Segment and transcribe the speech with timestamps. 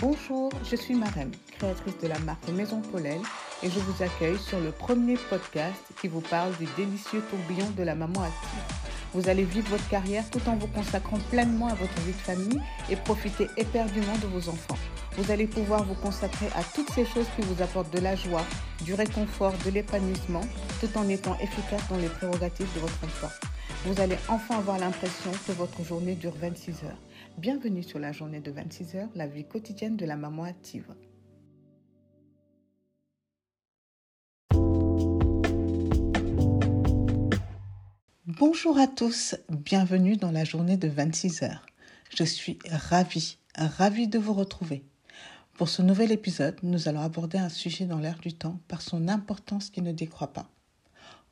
[0.00, 3.20] Bonjour, je suis Marem, créatrice de la marque Maison Paulelle
[3.62, 7.82] et je vous accueille sur le premier podcast qui vous parle du délicieux tourbillon de
[7.82, 8.88] la maman active.
[9.14, 12.60] Vous allez vivre votre carrière tout en vous consacrant pleinement à votre vie de famille
[12.90, 14.78] et profiter éperdument de vos enfants.
[15.16, 18.44] Vous allez pouvoir vous consacrer à toutes ces choses qui vous apportent de la joie,
[18.84, 20.42] du réconfort, de l'épanouissement,
[20.80, 23.30] tout en étant efficace dans les prérogatives de votre emploi.
[23.84, 26.98] Vous allez enfin avoir l'impression que votre journée dure 26 heures.
[27.38, 30.86] Bienvenue sur la journée de 26 heures, la vie quotidienne de la maman active.
[38.26, 41.66] Bonjour à tous, bienvenue dans la journée de 26 heures.
[42.14, 44.84] Je suis ravie, ravie de vous retrouver.
[45.54, 49.08] Pour ce nouvel épisode, nous allons aborder un sujet dans l'air du temps par son
[49.08, 50.50] importance qui ne décroît pas.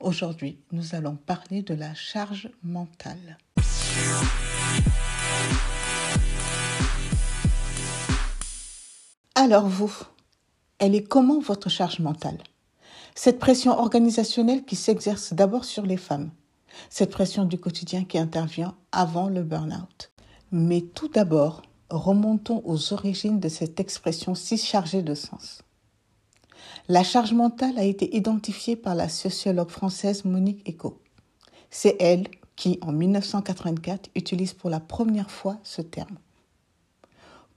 [0.00, 3.38] Aujourd'hui, nous allons parler de la charge mentale.
[9.42, 9.90] Alors vous,
[10.78, 12.36] elle est comment votre charge mentale?
[13.14, 16.30] Cette pression organisationnelle qui s'exerce d'abord sur les femmes,
[16.90, 20.10] cette pression du quotidien qui intervient avant le burn-out.
[20.52, 25.62] Mais tout d'abord, remontons aux origines de cette expression si chargée de sens.
[26.88, 31.00] La charge mentale a été identifiée par la sociologue française Monique Eco.
[31.70, 36.18] C'est elle qui, en 1984, utilise pour la première fois ce terme.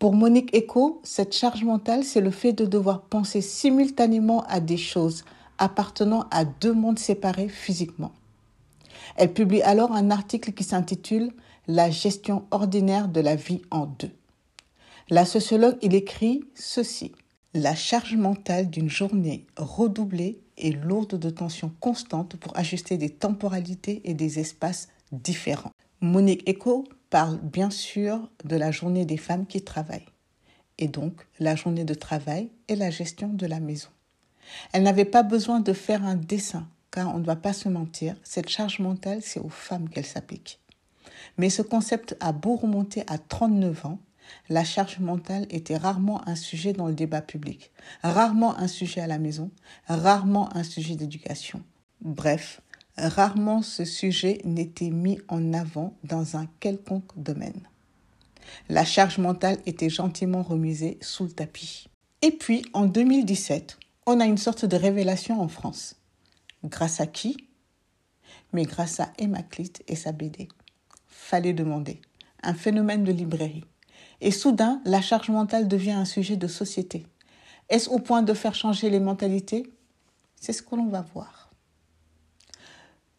[0.00, 4.78] Pour Monique Eco, cette charge mentale, c'est le fait de devoir penser simultanément à des
[4.78, 5.26] choses
[5.58, 8.12] appartenant à deux mondes séparés physiquement.
[9.16, 11.30] Elle publie alors un article qui s'intitule
[11.68, 14.10] La gestion ordinaire de la vie en deux.
[15.10, 17.12] La sociologue, il écrit ceci.
[17.52, 24.00] La charge mentale d'une journée redoublée et lourde de tensions constantes pour ajuster des temporalités
[24.04, 25.72] et des espaces différents.
[26.00, 30.06] Monique Eco parle bien sûr de la journée des femmes qui travaillent,
[30.78, 33.88] et donc la journée de travail et la gestion de la maison.
[34.72, 38.16] Elle n'avait pas besoin de faire un dessin, car on ne va pas se mentir,
[38.22, 40.60] cette charge mentale, c'est aux femmes qu'elle s'applique.
[41.36, 43.98] Mais ce concept a beau remonter à 39 ans,
[44.48, 47.72] la charge mentale était rarement un sujet dans le débat public,
[48.02, 49.50] rarement un sujet à la maison,
[49.86, 51.62] rarement un sujet d'éducation.
[52.00, 52.60] Bref,
[52.96, 57.68] rarement ce sujet n'était mis en avant dans un quelconque domaine.
[58.68, 61.88] La charge mentale était gentiment remisée sous le tapis.
[62.22, 65.96] Et puis, en 2017, on a une sorte de révélation en France.
[66.64, 67.48] Grâce à qui?
[68.52, 70.48] Mais grâce à Emma Clit et sa BD.
[71.06, 72.00] Fallait demander.
[72.42, 73.64] Un phénomène de librairie.
[74.20, 77.06] Et soudain, la charge mentale devient un sujet de société.
[77.68, 79.72] Est-ce au point de faire changer les mentalités?
[80.40, 81.39] C'est ce que l'on va voir.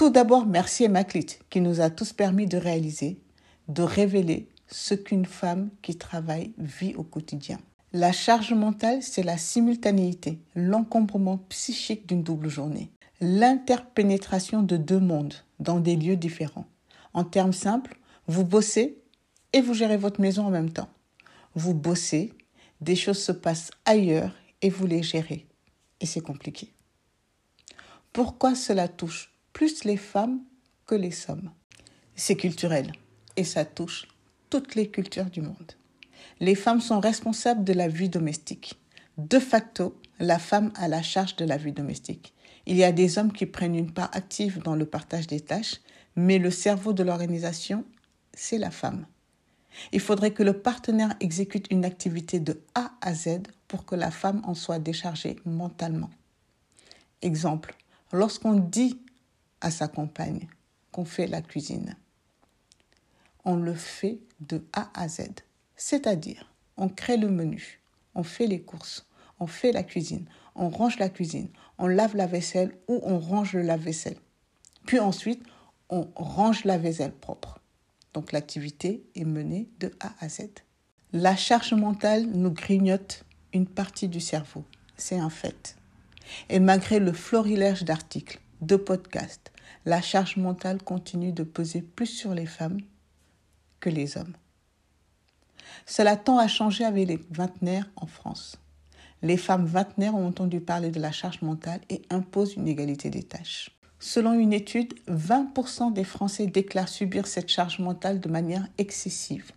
[0.00, 3.20] Tout d'abord, merci Emma Clit qui nous a tous permis de réaliser,
[3.68, 7.58] de révéler ce qu'une femme qui travaille vit au quotidien.
[7.92, 12.90] La charge mentale, c'est la simultanéité, l'encombrement psychique d'une double journée,
[13.20, 16.64] l'interpénétration de deux mondes dans des lieux différents.
[17.12, 19.02] En termes simples, vous bossez
[19.52, 20.88] et vous gérez votre maison en même temps.
[21.54, 22.32] Vous bossez,
[22.80, 25.46] des choses se passent ailleurs et vous les gérez.
[26.00, 26.72] Et c'est compliqué.
[28.14, 30.40] Pourquoi cela touche plus les femmes
[30.86, 31.50] que les hommes
[32.14, 32.92] C'est culturel
[33.36, 34.08] et ça touche
[34.48, 35.72] toutes les cultures du monde.
[36.40, 38.80] Les femmes sont responsables de la vie domestique.
[39.18, 42.32] De facto, la femme a la charge de la vie domestique.
[42.64, 45.82] Il y a des hommes qui prennent une part active dans le partage des tâches,
[46.16, 47.84] mais le cerveau de l'organisation,
[48.32, 49.04] c'est la femme.
[49.92, 54.10] Il faudrait que le partenaire exécute une activité de A à Z pour que la
[54.10, 56.08] femme en soit déchargée mentalement.
[57.20, 57.74] Exemple,
[58.10, 59.02] lorsqu'on dit
[59.60, 60.48] à sa compagne
[60.92, 61.96] qu'on fait la cuisine,
[63.44, 65.28] on le fait de A à Z.
[65.76, 67.80] C'est-à-dire, on crée le menu,
[68.14, 69.06] on fait les courses,
[69.38, 71.48] on fait la cuisine, on range la cuisine,
[71.78, 74.18] on lave la vaisselle ou on range le lave-vaisselle.
[74.86, 75.42] Puis ensuite,
[75.88, 77.60] on range la vaisselle propre.
[78.14, 80.48] Donc l'activité est menée de A à Z.
[81.12, 84.64] La charge mentale nous grignote une partie du cerveau.
[84.96, 85.76] C'est un fait.
[86.48, 89.52] Et malgré le florilège d'articles, de podcasts,
[89.86, 92.80] la charge mentale continue de peser plus sur les femmes
[93.80, 94.34] que les hommes.
[95.86, 98.58] Cela tend à changer avec les vingtenaires en France.
[99.22, 103.22] Les femmes vingtenaires ont entendu parler de la charge mentale et imposent une égalité des
[103.22, 103.70] tâches.
[103.98, 109.52] Selon une étude, 20% des Français déclarent subir cette charge mentale de manière excessive.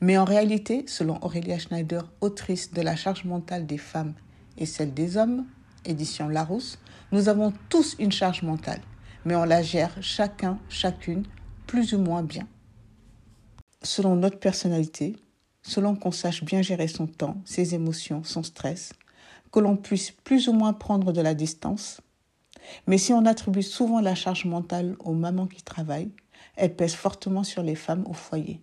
[0.00, 4.14] Mais en réalité, selon Aurélia Schneider, autrice de La charge mentale des femmes
[4.58, 5.44] et celle des hommes,
[5.84, 6.78] édition Larousse,
[7.12, 8.80] nous avons tous une charge mentale,
[9.24, 11.24] mais on la gère chacun, chacune,
[11.66, 12.46] plus ou moins bien.
[13.82, 15.16] Selon notre personnalité,
[15.62, 18.92] selon qu'on sache bien gérer son temps, ses émotions, son stress,
[19.52, 22.00] que l'on puisse plus ou moins prendre de la distance.
[22.86, 26.12] Mais si on attribue souvent la charge mentale aux mamans qui travaillent,
[26.56, 28.60] elle pèse fortement sur les femmes au foyer.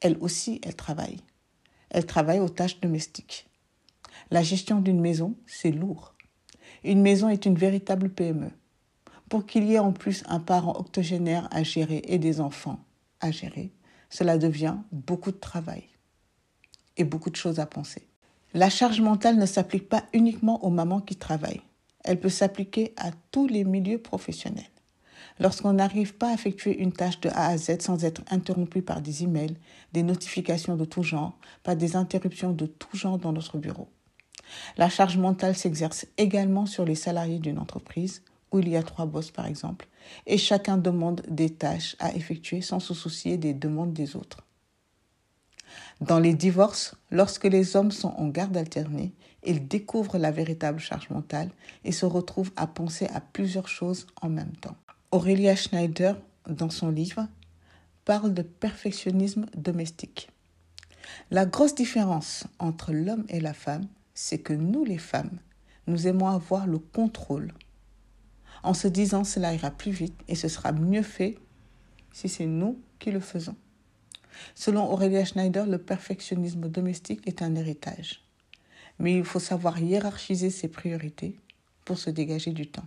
[0.00, 1.20] Elles aussi, elles travaillent.
[1.90, 3.46] Elles travaillent aux tâches domestiques.
[4.30, 6.15] La gestion d'une maison, c'est lourd.
[6.86, 8.50] Une maison est une véritable PME.
[9.28, 12.78] Pour qu'il y ait en plus un parent octogénaire à gérer et des enfants
[13.20, 13.72] à gérer,
[14.08, 15.82] cela devient beaucoup de travail
[16.96, 18.06] et beaucoup de choses à penser.
[18.54, 21.62] La charge mentale ne s'applique pas uniquement aux mamans qui travaillent.
[22.04, 24.64] Elle peut s'appliquer à tous les milieux professionnels.
[25.40, 29.00] Lorsqu'on n'arrive pas à effectuer une tâche de A à Z sans être interrompu par
[29.00, 29.56] des emails,
[29.92, 33.88] des notifications de tout genre, par des interruptions de tout genre dans notre bureau.
[34.76, 38.22] La charge mentale s'exerce également sur les salariés d'une entreprise,
[38.52, 39.88] où il y a trois boss par exemple,
[40.26, 44.46] et chacun demande des tâches à effectuer sans se soucier des demandes des autres.
[46.00, 49.12] Dans les divorces, lorsque les hommes sont en garde alternée,
[49.44, 51.50] ils découvrent la véritable charge mentale
[51.84, 54.76] et se retrouvent à penser à plusieurs choses en même temps.
[55.10, 56.16] Aurélia Schneider,
[56.48, 57.26] dans son livre,
[58.04, 60.28] parle de perfectionnisme domestique.
[61.30, 65.38] La grosse différence entre l'homme et la femme, c'est que nous, les femmes,
[65.86, 67.52] nous aimons avoir le contrôle,
[68.62, 71.38] en se disant cela ira plus vite et ce sera mieux fait
[72.12, 73.54] si c'est nous qui le faisons.
[74.54, 78.24] Selon Aurélia Schneider, le perfectionnisme domestique est un héritage.
[78.98, 81.38] Mais il faut savoir hiérarchiser ses priorités
[81.84, 82.86] pour se dégager du temps.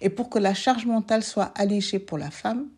[0.00, 2.68] Et pour que la charge mentale soit allégée pour la femme,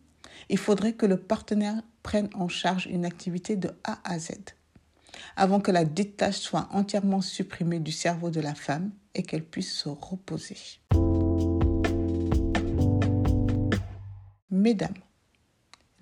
[0.49, 4.31] il faudrait que le partenaire prenne en charge une activité de A à Z,
[5.35, 9.45] avant que la dite tâche soit entièrement supprimée du cerveau de la femme et qu'elle
[9.45, 10.57] puisse se reposer.
[14.49, 14.97] Mesdames,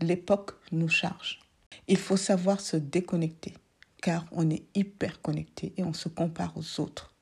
[0.02, 1.40] l'époque nous charge.
[1.88, 3.54] Il faut savoir se déconnecter,
[4.02, 7.14] car on est hyper connecté et on se compare aux autres,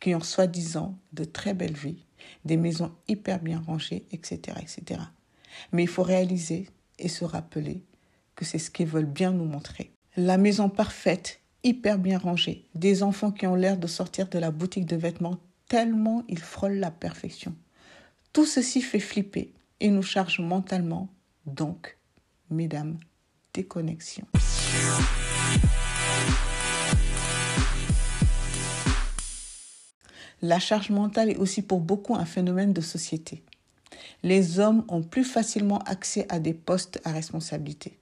[0.00, 2.04] qui ont soi-disant de très belles vies,
[2.44, 5.00] des maisons hyper bien rangées, etc., etc.
[5.72, 6.68] Mais il faut réaliser
[6.98, 7.82] et se rappeler
[8.34, 9.93] que c'est ce qu'ils veulent bien nous montrer.
[10.16, 14.52] La maison parfaite, hyper bien rangée, des enfants qui ont l'air de sortir de la
[14.52, 17.52] boutique de vêtements tellement ils frôlent la perfection.
[18.32, 21.08] Tout ceci fait flipper et nous charge mentalement,
[21.46, 21.98] donc
[22.48, 22.96] mesdames,
[23.54, 24.24] déconnexion.
[30.42, 33.42] La charge mentale est aussi pour beaucoup un phénomène de société.
[34.22, 37.98] Les hommes ont plus facilement accès à des postes à responsabilité.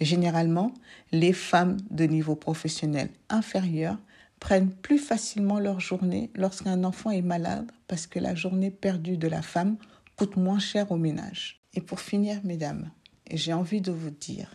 [0.00, 0.74] Généralement,
[1.12, 3.98] les femmes de niveau professionnel inférieur
[4.40, 9.28] prennent plus facilement leur journée lorsqu'un enfant est malade parce que la journée perdue de
[9.28, 9.76] la femme
[10.16, 11.62] coûte moins cher au ménage.
[11.74, 12.90] Et pour finir, mesdames,
[13.30, 14.54] j'ai envie de vous dire,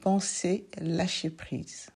[0.00, 1.90] pensez lâcher prise.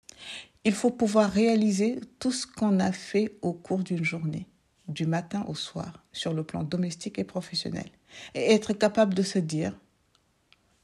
[0.63, 4.47] Il faut pouvoir réaliser tout ce qu'on a fait au cours d'une journée,
[4.87, 7.89] du matin au soir, sur le plan domestique et professionnel,
[8.33, 9.77] et être capable de se dire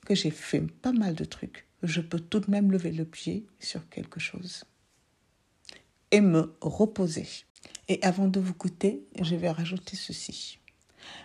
[0.05, 3.45] que j'ai fait pas mal de trucs, je peux tout de même lever le pied
[3.59, 4.63] sur quelque chose
[6.11, 7.27] et me reposer.
[7.87, 10.59] Et avant de vous quitter, je vais rajouter ceci.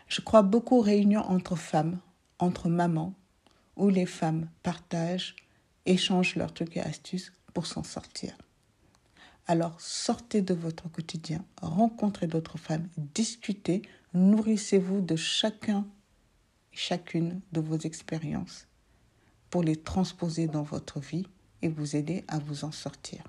[0.08, 1.98] Je crois beaucoup aux réunions entre femmes,
[2.38, 3.14] entre mamans,
[3.76, 5.36] où les femmes partagent,
[5.84, 8.36] échangent leurs trucs et astuces pour s'en sortir.
[9.46, 15.86] Alors sortez de votre quotidien, rencontrez d'autres femmes, discutez, nourrissez-vous de chacun,
[16.76, 18.68] chacune de vos expériences
[19.50, 21.26] pour les transposer dans votre vie
[21.62, 23.24] et vous aider à vous en sortir.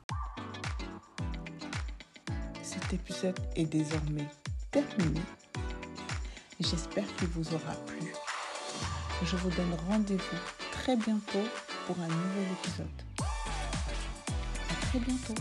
[2.61, 4.27] Cet épisode est désormais
[4.69, 5.21] terminé.
[6.59, 8.11] J'espère qu'il vous aura plu.
[9.23, 10.37] Je vous donne rendez-vous
[10.71, 11.47] très bientôt
[11.85, 12.87] pour un nouvel épisode.
[14.69, 15.35] À très bientôt.